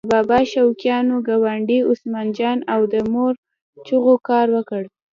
[0.03, 3.33] د بابا شوقیانو ګاونډي عثمان جان او د مور
[3.87, 4.83] چغو کار وکړ.